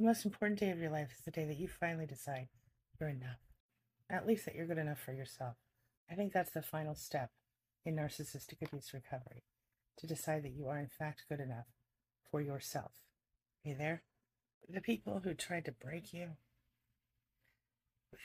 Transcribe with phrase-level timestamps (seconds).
[0.00, 2.48] The most important day of your life is the day that you finally decide
[2.98, 3.36] you're enough.
[4.08, 5.56] At least that you're good enough for yourself.
[6.10, 7.32] I think that's the final step
[7.84, 9.44] in narcissistic abuse recovery
[9.98, 11.66] to decide that you are, in fact, good enough
[12.30, 12.92] for yourself.
[13.62, 14.02] Are you there?
[14.66, 16.30] The people who tried to break you,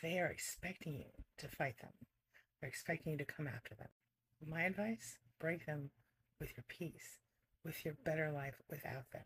[0.01, 1.91] they are expecting you to fight them.
[2.61, 3.89] They're expecting you to come after them.
[4.47, 5.89] My advice break them
[6.39, 7.19] with your peace,
[7.65, 9.23] with your better life without them.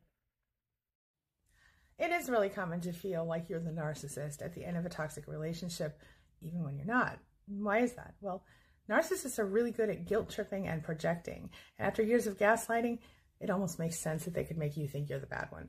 [1.99, 4.89] It is really common to feel like you're the narcissist at the end of a
[4.89, 5.99] toxic relationship,
[6.41, 7.19] even when you're not.
[7.47, 8.13] Why is that?
[8.21, 8.43] Well,
[8.89, 11.49] narcissists are really good at guilt tripping and projecting.
[11.77, 12.99] And after years of gaslighting,
[13.41, 15.67] it almost makes sense that they could make you think you're the bad one.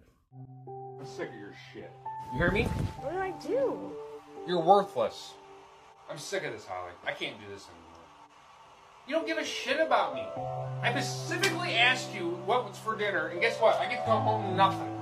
[1.01, 1.91] I'm sick of your shit.
[2.33, 2.65] You hear me?
[3.01, 3.93] What do I do?
[4.47, 5.33] You're worthless.
[6.09, 6.93] I'm sick of this, Holly.
[7.05, 7.87] I can't do this anymore.
[9.09, 10.25] You don't give a shit about me.
[10.83, 13.77] I specifically asked you what was for dinner, and guess what?
[13.81, 15.00] I get to go home nothing.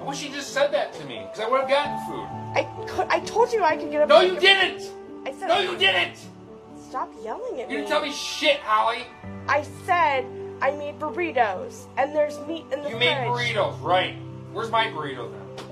[0.00, 2.26] I wish you just said that to me, because I would have gotten food.
[2.54, 4.08] I could, I told you I could get up.
[4.08, 4.90] No, you didn't!
[5.26, 6.16] I said No, you didn't!
[6.88, 7.72] Stop yelling at You me.
[7.72, 9.02] You didn't tell me shit, Holly.
[9.46, 10.24] I said
[10.62, 12.98] I made burritos, and there's meat in the You fridge.
[13.00, 14.16] made burritos, right.
[14.52, 15.66] Where's my burrito then?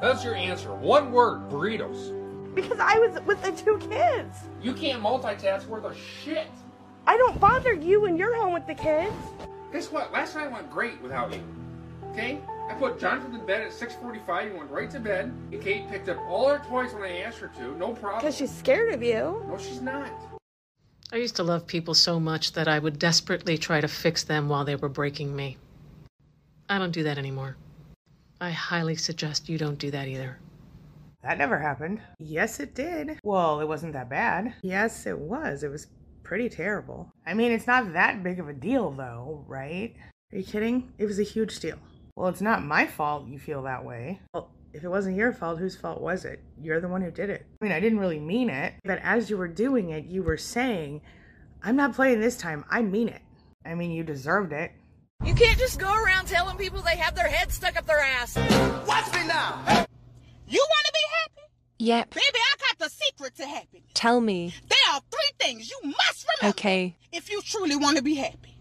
[0.00, 0.74] That's your answer.
[0.74, 2.54] One word, burritos.
[2.54, 4.38] Because I was with the two kids.
[4.62, 6.46] You can't multitask worth a shit.
[7.06, 9.14] I don't bother you when you're home with the kids.
[9.72, 10.12] Guess what?
[10.12, 11.42] Last night went great without you.
[12.12, 12.38] Okay?
[12.70, 14.52] I put Jonathan to bed at 6.45.
[14.52, 15.32] He went right to bed.
[15.50, 17.76] And Kate picked up all her toys when I asked her to.
[17.76, 18.20] No problem.
[18.20, 19.44] Because she's scared of you.
[19.48, 20.12] No, she's not.
[21.12, 24.48] I used to love people so much that I would desperately try to fix them
[24.48, 25.56] while they were breaking me.
[26.68, 27.56] I don't do that anymore.
[28.40, 30.38] I highly suggest you don't do that either.
[31.24, 32.00] That never happened.
[32.20, 33.18] Yes, it did.
[33.24, 34.54] Well, it wasn't that bad.
[34.62, 35.64] Yes, it was.
[35.64, 35.88] It was
[36.22, 37.10] pretty terrible.
[37.26, 39.92] I mean, it's not that big of a deal, though, right?
[40.32, 40.92] Are you kidding?
[40.98, 41.76] It was a huge deal.
[42.20, 44.20] Well, it's not my fault you feel that way.
[44.34, 46.38] Well, if it wasn't your fault, whose fault was it?
[46.60, 47.46] You're the one who did it.
[47.58, 50.36] I mean, I didn't really mean it, but as you were doing it, you were
[50.36, 51.00] saying,
[51.62, 52.66] I'm not playing this time.
[52.70, 53.22] I mean it.
[53.64, 54.70] I mean, you deserved it.
[55.24, 58.36] You can't just go around telling people they have their head stuck up their ass.
[58.36, 59.54] Watch me now.
[60.46, 61.48] You want to be happy?
[61.78, 62.10] Yep.
[62.10, 63.88] Baby, I got the secret to happiness.
[63.94, 64.52] Tell me.
[64.68, 66.98] There are three things you must remember Okay.
[67.12, 68.58] if you truly want to be happy.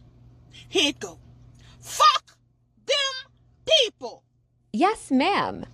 [0.69, 1.19] Here it go.
[1.81, 2.37] Fuck
[2.85, 2.95] them
[3.83, 4.23] people.
[4.71, 5.65] Yes, ma'am.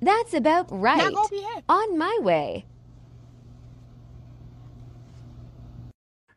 [0.00, 0.98] That's about right.
[0.98, 1.46] Now go be.
[1.68, 2.64] On my way.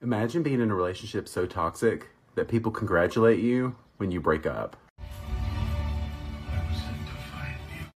[0.01, 4.75] Imagine being in a relationship so toxic that people congratulate you when you break up.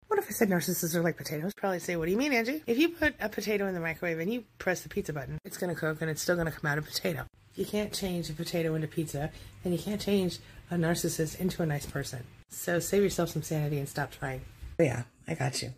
[0.07, 1.51] What if I said narcissists are like potatoes?
[1.55, 2.63] Probably say, what do you mean, Angie?
[2.65, 5.57] If you put a potato in the microwave and you press the pizza button, it's
[5.57, 7.25] going to cook and it's still going to come out a potato.
[7.55, 9.29] You can't change a potato into pizza,
[9.63, 10.39] and you can't change
[10.71, 12.23] a narcissist into a nice person.
[12.49, 14.41] So save yourself some sanity and stop trying.
[14.77, 15.73] But yeah, I got you.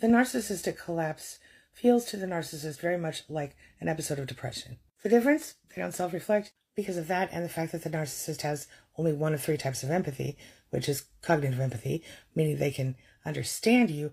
[0.00, 1.38] The narcissistic collapse
[1.72, 4.78] feels to the narcissist very much like an episode of depression.
[5.02, 5.54] The difference?
[5.74, 8.66] They don't self reflect because of that and the fact that the narcissist has
[8.98, 10.36] only one of three types of empathy,
[10.70, 12.02] which is cognitive empathy,
[12.34, 14.12] meaning they can understand you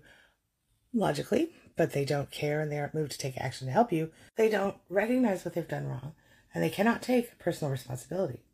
[0.92, 4.10] logically, but they don't care and they aren't moved to take action to help you.
[4.36, 6.14] They don't recognize what they've done wrong
[6.54, 8.44] and they cannot take personal responsibility.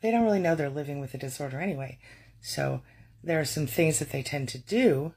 [0.00, 1.98] They don't really know they're living with a disorder anyway.
[2.40, 2.82] So
[3.22, 5.14] there are some things that they tend to do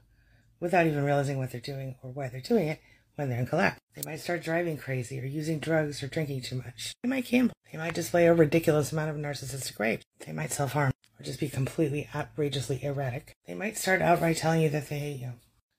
[0.60, 2.80] without even realizing what they're doing or why they're doing it
[3.16, 3.80] when they're in collapse.
[3.94, 6.94] They might start driving crazy or using drugs or drinking too much.
[7.02, 7.54] They might gamble.
[7.70, 10.02] They might display a ridiculous amount of narcissistic rage.
[10.26, 13.32] They might self harm or just be completely outrageously erratic.
[13.46, 15.32] They might start outright telling you that they hate you.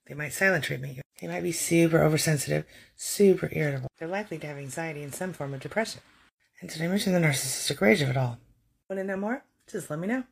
[0.07, 1.01] They might silent treatment you.
[1.19, 2.65] They might be super oversensitive,
[2.95, 3.89] super irritable.
[3.97, 6.01] They're likely to have anxiety and some form of depression.
[6.61, 8.37] And did I mention the narcissistic rage of it all?
[8.89, 9.43] Want to know more?
[9.67, 10.23] Just let me know.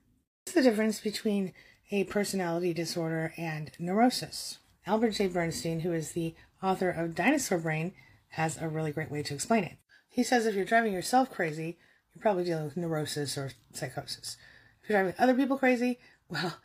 [0.45, 1.53] What's the difference between
[1.91, 4.59] a personality disorder and neurosis?
[4.85, 5.27] Albert J.
[5.27, 7.93] Bernstein, who is the author of Dinosaur Brain,
[8.29, 9.77] has a really great way to explain it.
[10.09, 11.77] He says if you're driving yourself crazy,
[12.13, 14.37] you're probably dealing with neurosis or psychosis.
[14.83, 15.99] If you're driving other people crazy,
[16.29, 16.57] well,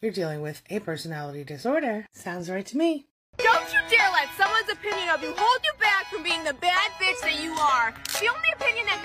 [0.00, 2.06] you're dealing with a personality disorder.
[2.12, 3.06] Sounds right to me.
[3.38, 6.90] Don't you dare let someone's opinion of you hold you back from being the bad
[6.98, 7.92] bitch that you are.
[8.20, 9.02] The only opinion that